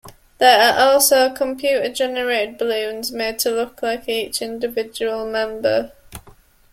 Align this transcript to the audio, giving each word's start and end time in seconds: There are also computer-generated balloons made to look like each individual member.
There 0.39 0.59
are 0.59 0.93
also 0.93 1.29
computer-generated 1.31 2.57
balloons 2.57 3.11
made 3.11 3.37
to 3.37 3.51
look 3.51 3.83
like 3.83 4.09
each 4.09 4.41
individual 4.41 5.27
member. 5.29 5.91